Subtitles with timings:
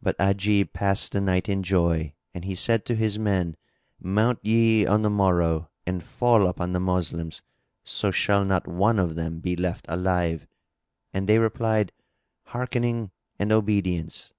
[0.00, 3.56] But Ajib passed the night in joy and he said to his men,
[4.00, 7.42] "Mount ye on the morrow and fall upon the Moslems
[7.82, 10.46] so shall not one of them be left alive."
[11.12, 11.90] And they replied,
[12.44, 14.32] "Hearkening and obedience!"